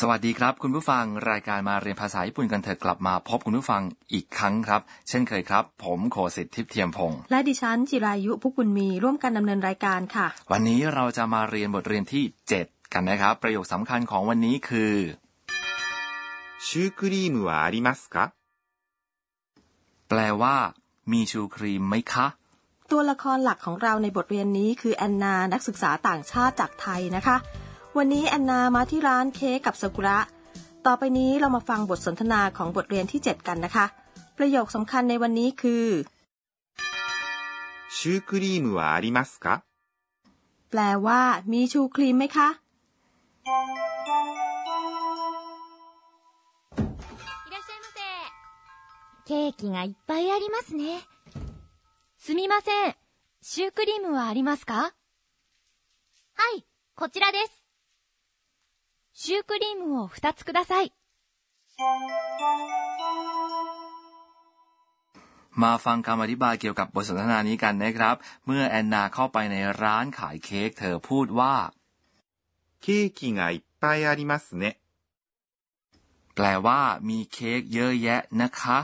[0.00, 12.24] สวัสดีครับ คุณผู้ฟังรายการมาเรียนภาษาญี่ปุ่นกันเถอะกลับมาพบคุณผู้ฟังอีกครั้งครับ เช่นเคยครับ ผมโคสิทธิ์ทิพย์เทียมพงศ์ และดิฉันจิรายุพุกบุญมีร่วมกันดำเนินรายการค่ะ วันนี้เราจะมาเรียนบทเรียนที่
[12.58, 14.94] 7 กันนะครับ ประโยคสำคัญของวันนี้คือ
[16.66, 18.16] シュークリームはありますか
[20.08, 20.56] แปลว่า
[21.12, 22.26] มีชูครีมไหมคะ
[22.90, 27.36] ตัวละครหลักของเราในบทเรียนนี้คือแอนนานักศึกษาต่างชาติจากไทยนะคะ
[27.96, 30.18] วันนี้แอนนามาที่ร้านเค้กกับซากุระ
[30.86, 33.86] ต่อไปนี้เรามาฟังบทสนทนาของบทเรียนที่ 7 กันนะคะ
[34.38, 35.86] ประโยคสำคัญในวันนี้คือ
[37.98, 39.64] シュークリームはありますか
[40.70, 41.20] แปลว่า
[41.52, 43.48] มีชูครีมไหมคะ い
[47.52, 48.00] らっしゃいませ。
[49.28, 51.00] ケーキがいっぱいありますね。
[52.18, 52.94] すみません。
[53.40, 54.92] シュークリームはありますか
[56.34, 57.59] はい、こちらです。
[59.12, 60.92] シュークリームを2つください。
[65.62, 71.54] มาฟังคำอธิบายเกี่ยวกับบทสนทนานี้กันนะครับ เมื่อแอนนาเข้าไปในร้านขายเค้กเธอพูดว่า
[72.84, 74.64] ケーキがいっぱいありますね。
[76.34, 78.78] แปลว่า มีเค้กเยอะแยะนะคะ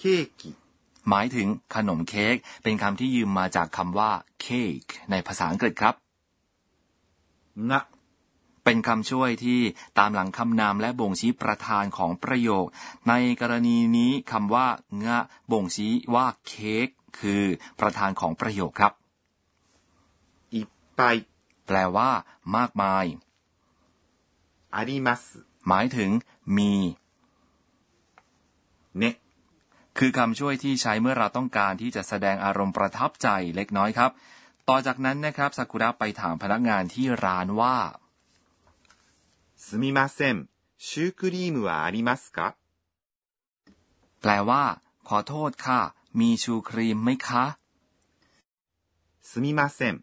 [0.00, 0.42] ケーキ
[1.08, 4.10] หมายถึงขนมเค้กเป็นคำที่ยืมมาจากคำว่า
[4.44, 5.94] cake ในภาษาอังกฤษครับ
[7.70, 7.72] が
[8.66, 9.60] เป็นคำช่วยที่
[9.98, 12.66] ตามหลังคำนามและบ่งชี้ประธานของประโยค
[13.08, 14.68] ในกรณีนี้คำว่า
[15.04, 15.18] งะ
[15.52, 17.44] บ่งชี้ว่าเค้กคือ
[17.80, 18.92] ประธานของประโยคครับ
[20.54, 21.16] いっぱい
[21.66, 22.10] แปลว่า
[22.56, 23.04] มากมาย
[24.76, 25.20] あります
[25.68, 26.10] หมายถึง
[26.56, 26.72] มี
[29.02, 29.04] ね。
[29.98, 34.10] คือคำช่วยที่ใช้เมื่อเราต้องการที่จะแสดงอารมณ์ประทับใจเล็กน้อยครับ
[34.68, 37.76] ต่อจากนั้นนะครับซากุระไปถามพนักงานที่ร้านว่า
[39.56, 40.48] すみません。
[40.78, 42.56] シュークリームはありますか
[44.20, 44.62] แปลว่า
[45.08, 45.80] ขอโทษค่ะ
[46.20, 47.44] มีชูครีมไหมคะ
[49.22, 49.94] すみません。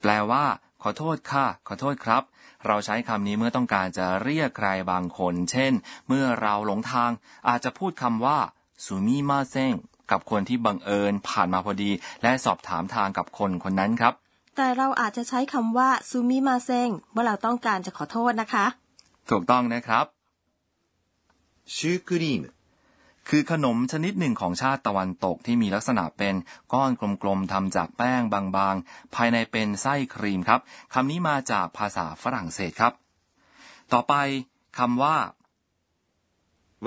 [0.00, 0.44] แปลว่า
[0.82, 2.22] ขอโทษค่ะ ขอโทษครับ
[2.66, 5.72] เราใช้คำนี้เมื่อต้องการจะเรียกใครบางคน เช่น
[6.08, 7.10] เมื่อเราหลงทาง
[7.48, 8.38] อาจจะพูดคำว่า
[8.84, 9.74] ซูมิมาเซง
[10.10, 11.90] กับคนที่บังเอิญผ่านมาพอดี
[12.22, 14.14] และสอบถามทางกับคนคนนั้นครับ
[14.55, 18.65] แต่เราอาจจะใช้คำว่าซูมิมาเซงเมื่อเราต้องการจะขอโทษนะคะ
[19.29, 20.05] ถูกต้องนะครับ
[21.75, 22.41] ชูครีม
[23.29, 26.35] คือขนมชนิดหนึ่งของชาติตะวันตกที่มีลักษณะเป็น
[26.73, 26.91] ก้อน
[27.21, 30.59] กลมๆทำจากแป้งบางๆ ภายในเป็นไส้ครีมครับ
[30.93, 32.93] คำนี้มาจากภาษาฝรั่งเศสครับ
[33.93, 34.13] ต่อไป
[34.79, 35.17] คำว่า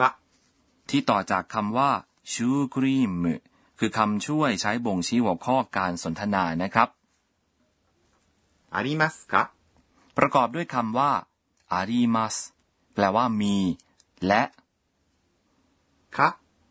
[0.00, 0.10] วะ
[0.90, 1.90] ที่ต่อจากคำว่า
[2.32, 3.12] ชูครีม
[3.78, 6.88] คือคำช่วยใช้บ่งชี้หัวข้อการสนทนานะครับ
[8.75, 9.33] ありますか
[10.17, 11.11] ประกอบด้วยคำว่า
[11.73, 12.35] อาริมัส
[12.93, 13.57] แปลว่ามี
[14.27, 14.43] และ
[16.17, 16.19] か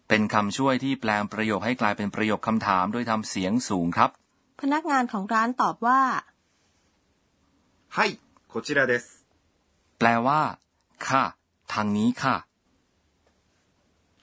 [0.09, 4.11] เป็นคำช่วยที่แปลงประโยคให้กลายเป็นประโยคคำถามโดยทำเสียงสูงครับ
[4.61, 6.01] พนักงานของร้านตอบว่า
[7.97, 8.11] はい、
[8.53, 9.05] こちらです。
[9.99, 10.41] แปลว่า
[11.07, 11.25] ค่ะ
[11.73, 12.37] ทางนี้ค่ะ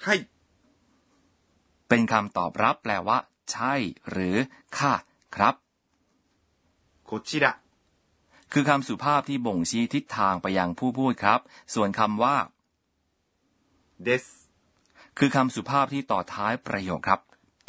[0.05, 0.19] はい、
[1.89, 3.17] เป็นคำตอบรับแปลว่า
[3.51, 3.73] ใช่
[4.09, 4.35] หรือ
[4.77, 4.93] ค่ะ
[5.35, 5.55] ครับ
[7.09, 7.45] こちら
[8.53, 11.39] คือคำสุภาพที่บ่งชี้ทิศทางไปยังผู้พูดครับ
[11.73, 12.35] ส่วนคำว่า
[14.07, 14.25] です。
[15.17, 17.19] คือคำสุภาพที่ต่อท้ายประโยคครับ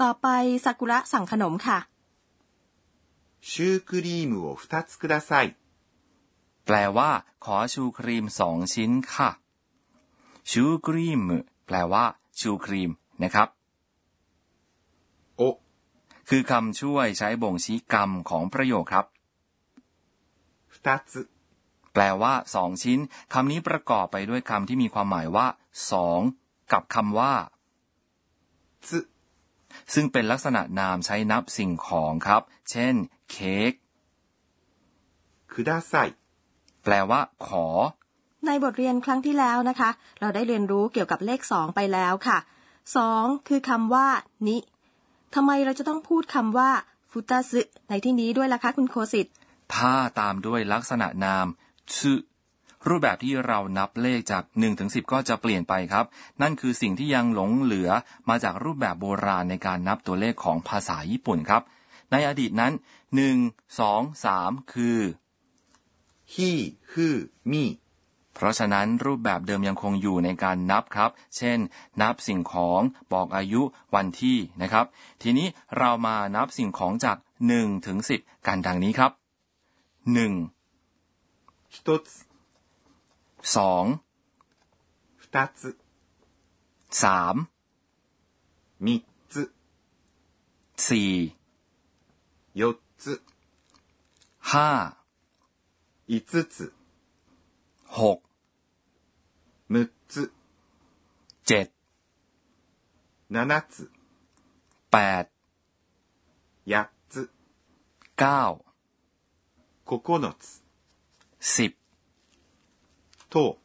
[0.02, 0.28] ต่อไป
[0.64, 1.78] ซากุระสั่งขนมค่ะ
[3.50, 5.46] シュークリームを2つください。
[6.66, 7.10] แปลว่า
[7.44, 9.30] ขอชูครีมสองชิ้นค่ะ
[10.50, 11.20] ชูครีม
[11.66, 12.04] แปลว่า
[12.40, 12.90] ชูครีม
[13.22, 13.48] นะครับ
[15.40, 15.42] お、
[16.28, 19.06] คือคำช่วยใช้บ่งชี้กรรมของประโยคครับ
[20.82, 21.12] 2つ
[21.92, 22.98] แปลว่าสองชิ้น
[23.32, 25.46] คำนี้ประกอบไปด้วยคำที่มีความหมายว่า
[25.92, 26.20] สอง
[26.72, 27.32] กับคำว่า
[28.86, 28.90] つ
[29.94, 32.94] ซึ่งเป็นลักษณะนามใช้นับสิ่งของครับ เช่น
[33.30, 33.72] เค้ก
[35.52, 36.08] ください。
[36.84, 37.66] แปลว่า ขอ
[38.46, 39.90] ในบทเรียนครั้งที่แล้วนะคะ
[40.20, 42.38] เราได้เรียนรู้เกี่ยวกับเลขสองไปแล้วค่ะ
[42.96, 44.06] สองคือคำว่า
[44.48, 44.56] นิ
[45.34, 46.70] ทำไมเราจะต้องพูดคำว่า
[47.10, 49.26] ฟุตาซึในที่นี้ด้วยล่ะคะคุณโคสิต
[49.75, 51.45] ถ้าตามด้วยลักษณะนาม
[51.97, 52.19] ชื่อ
[52.87, 56.05] รูปแบบที่เรานับเลขจาก1ถึง10 ก็จะเปลี่ยนไปครับ
[56.41, 57.89] นั่นคือสิ่งที่ยังหลงเหลือ
[58.29, 61.61] มาจากรูปแบบโบราณในการนับตัวเลขของภาษาญี่ปุ่นครับ
[62.11, 62.73] ในอดีตนั้น
[63.21, 64.99] 1 2 3 คือ
[66.33, 66.51] ฮี
[66.91, 67.17] ฮือ
[67.51, 67.65] มี
[68.33, 71.59] เพราะฉะนั้นรูปแบบเดิมยังคงอยู่ในการนับครับ เช่น
[72.01, 72.81] นับสิ่งของ
[73.13, 73.61] บอกอายุ
[73.95, 74.85] วันที่นะครับ
[75.21, 77.17] ทีนี้เรามานับสิ่งของจาก
[77.51, 79.11] 1ถึง10 กันดังนี้ครับ
[80.06, 80.50] 1.
[81.68, 82.26] 一つ、
[83.42, 84.00] สอง
[85.16, 85.78] 二つ、
[86.90, 87.48] สาม
[88.80, 89.52] 三つ、
[90.76, 91.36] สี่
[92.54, 93.22] 四つ、
[94.40, 94.96] ห้า
[96.08, 96.72] 五つ、
[97.86, 98.22] หก
[99.68, 100.32] 六つ、
[101.44, 101.70] เจ็ด
[103.28, 103.90] 七つ、
[104.90, 105.24] แปด
[106.66, 107.30] 八つ、
[108.16, 108.61] เก้า
[109.88, 109.92] 九
[110.42, 110.62] つ、
[111.38, 111.72] สิบ
[113.30, 113.58] 等、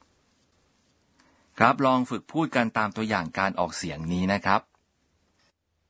[1.58, 4.62] ครับลองฝึกพูดกันตามตัวอย่างการออกเสียงนี้นะครับ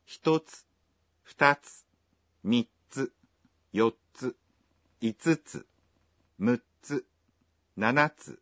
[0.06, 0.66] 一つ、
[1.24, 1.86] 二つ、
[2.44, 3.12] 三つ、
[3.72, 4.36] 四つ、
[5.02, 5.66] 五つ、
[6.40, 7.06] 六つ、
[7.78, 8.40] 七つ、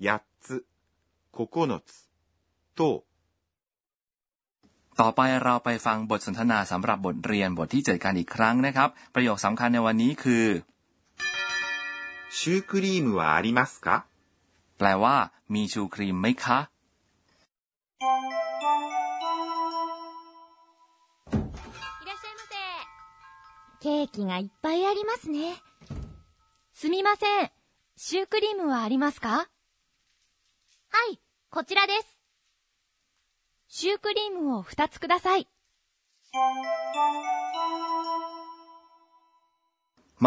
[0.00, 0.64] 八つ、
[1.32, 1.46] 九
[1.84, 2.08] つ、
[2.74, 3.04] 等、
[5.00, 10.44] ต่อไปเราไปฟังบทสนทนาสำหรับบทเรียนบทที่เจ็ดกันอีกครั้งนะครับ ประโยคสำคัญในวันนี้คือ
[12.30, 14.06] シュークリームはありますか
[14.78, 16.70] แปลว่า มีชูครีมไหมคะ
[21.32, 23.84] いらっしゃいませ。
[23.84, 25.54] ケーキがいっぱいありますね。
[26.72, 27.50] すみません。
[27.96, 29.46] シュークリームはありますかは
[31.12, 31.20] い、
[31.50, 32.18] こちらです。
[33.68, 35.48] シュークリームを2つください。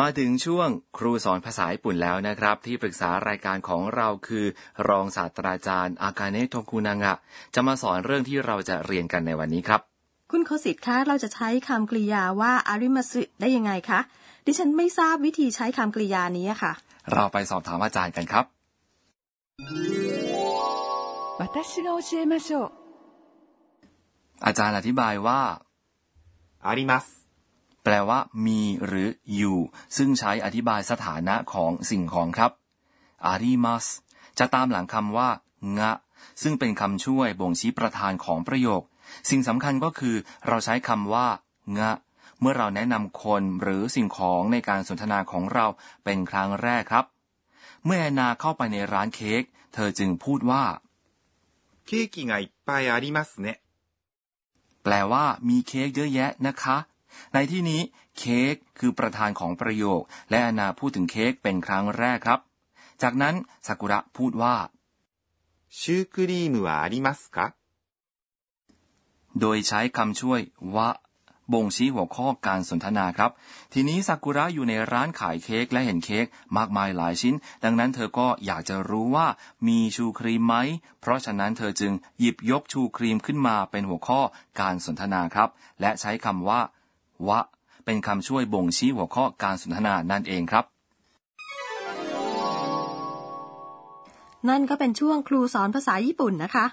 [0.00, 0.68] มาถึงช่วง
[0.98, 4.46] ครูสอนภาษาญี่ปุ่นแล้วนะครับ ที่ปรึกษารายการของเราคือ
[4.88, 7.14] รองศาสตราจารย์อากาเนะโทคุนางะ
[7.54, 9.80] จะมาสอนเรื่องที่เราจะเรียนกันในวันนี้ครับ
[10.30, 14.00] คุณโคสิตคะเราจะใช้คำกริยาว่าอาริมาสึได้ยังไงคะ
[14.46, 16.72] ดิฉันไม่ทราบวิธีใช้คำกริยานี้ค่ะ
[17.12, 18.44] เราไปสอบถามอาจารย์กันครับ
[24.46, 25.40] อาจารย์อธิบายว่า
[26.66, 27.06] อาริมาส
[27.83, 29.59] แปลว่า มีหรืออยู่
[29.97, 32.51] ซึ่งใช้อธิบายสถานะของสิ่งของครับ
[33.25, 33.85] อาริมัส
[34.39, 35.29] จะตามหลังคำว่า
[35.77, 35.91] งะ
[36.41, 38.81] ซึ่งเป็นคำช่วยบ่งชี้ประธานของประโยค
[39.29, 40.15] สิ่งสำคัญก็คือ
[40.47, 41.27] เราใช้คำว่า
[41.77, 41.91] งะ
[42.39, 45.65] เมื่อเราแนะนำคนหรือสิ่งของในการสนทนาของเรา
[46.03, 47.05] เป็นครั้งแรกครับ
[47.85, 49.43] เมื่อแอนนาเข้าไปในร้านเค้ก
[49.73, 50.63] เธอจึงพูดว่า
[51.89, 53.47] ケーキがいっぱいありますね。
[54.83, 56.77] แปลว่า มีเค้กเยอะแยะนะคะ
[57.33, 57.81] ในที่นี้
[58.17, 62.39] เค้กคือประธานของประโยค และแอนนาพูดถึงเค้กเป็นครั้งแรกครับ
[63.01, 63.35] จากนั้น
[63.67, 64.55] ซากุระพูดว่า
[65.79, 67.37] シュークリームはありますか
[69.39, 70.41] โดยใช้คำช่วย
[70.75, 70.89] วะ
[71.53, 73.31] บ่งชี้หัวข้อการสนทนาครับ
[73.73, 76.25] ทีนี้ซากุระอยู่ในร้านขายเค้กและเห็นเค้ก
[76.57, 79.27] มากมายหลายชิ้น ดังนั้นเธอก็อยากจะรู้ว่า
[79.67, 80.55] มีชูครีมไหม
[81.01, 84.21] เพราะฉะนั้นเธอจึงหยิบยกชูครีมขึ้นมาเป็นหัวข้อ
[84.59, 85.49] การสนทนาครับ
[85.81, 86.61] และใช้คำว่า
[87.28, 87.40] วะ
[87.84, 90.64] เป็นคำช่วยบ่งชี้หัวข้อการสนทนานั่นเองครับ
[94.48, 96.66] นั่นก็เป็นช่วงครูสอนภาษาญี่ปุ่นนะคะ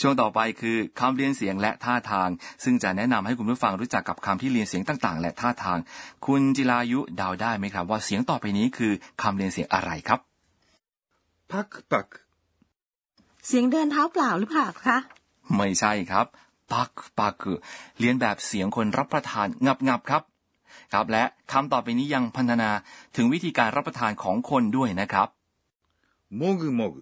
[0.00, 2.28] ช่วงต่อไปคือคำเรียนเสียงและท่าทาง
[2.64, 5.78] ซึ่งจะแนะนำให้คุณผู้ฟังรู้จักกับคำที่เรียนเสียงต่าง ๆ และท่าทาง
[6.26, 8.92] คุณจิรายุเดาได้ไหมครับ ว่าเสียงต่อไปนี้คือ
[9.22, 10.20] คำเรียนเสียงอะไรครับ
[11.52, 12.06] พักปัก
[13.46, 14.98] เสียงเดินเท้าเปล่าหรือเปล่าคะ
[15.56, 16.26] ไม่ใช่ครับ
[16.72, 17.56] ปักปักคือ
[17.98, 20.22] เรียนแบบเสียงคนรับประทานงับงับครับ
[20.92, 22.70] ครับและคำต่อไปนี้ยังพันธนา
[23.16, 25.28] ถึงวิธีการรับประทานของคนด้วยนะครับ
[26.36, 27.00] โมกุโมกุ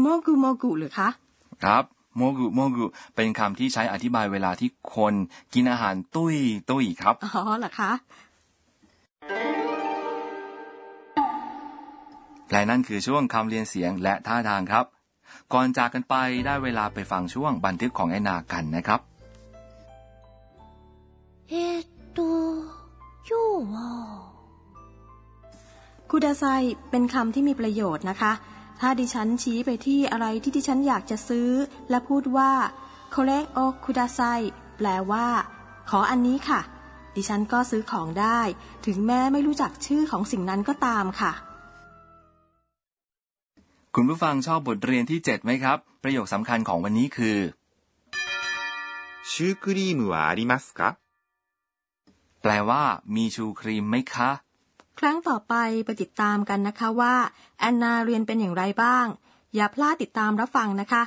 [0.00, 1.08] โมกุโมกุหรือคะ
[1.64, 1.84] ครับ
[2.16, 2.84] โมกุโมกุ
[3.16, 5.14] เป็นคำที่ใช้อธิบายเวลาที่คน
[5.54, 6.36] กินอาหารตุ้ย
[6.70, 7.90] ตุ้ยครับ อ๋อเหรอคะ
[12.50, 14.84] และนั่นคือช่วงคำเรียนเสียงและท่าทางครับ
[15.52, 16.14] ก่อนจากกันไป
[16.46, 19.00] ได้เวลาไปฟังช่วงบันทึกของแอนากันนะครับ
[21.48, 21.54] เอ
[21.84, 22.18] ตโต
[23.28, 23.42] ยู
[23.72, 23.74] ว
[26.10, 26.44] คูดาไซ
[26.90, 28.32] เป็นคำที่มีประโยชน์นะคะ
[28.80, 31.50] ถ้าดิฉันชี้ไปที่อะไรที่ดิฉันอยากจะซื้อ
[31.90, 32.50] และพูดว่า
[33.10, 34.20] โคเลโอคูดาไซ
[34.76, 35.26] แปลว่า
[35.90, 36.60] ขออันนี้ค่ะ
[37.16, 38.40] ดิฉันก็ซื้อของได้
[38.86, 41.32] ถึงแม้ไม่รู้จักชื่อของสิ่งนั้นก็ตามค่ะ
[43.95, 47.37] คุณผู้ฟังชอบบทเรียนที่ 7 ไหมครับ ประโยคสำคัญของวันนี้คือ
[49.31, 50.81] シュークリームはありますか
[52.41, 52.83] แปลว่า
[53.15, 54.29] มีชูครีมไหมคะ
[54.99, 55.53] ครั้งต่อไป
[55.85, 57.15] ไปติดตามกันนะคะว่า
[57.59, 59.05] แอนนาเรียนเป็นอย่างไรบ้าง
[59.55, 61.03] อย่าพลาดติดตามรับฟังนะคะ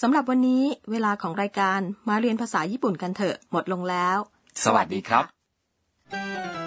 [0.00, 4.18] สำหรับวันนี้เวลาของรายการมาเรียนภาษาญี่ปุ่นกันเถอะหมดลงแล้ว
[4.64, 6.63] สวัสดีครับ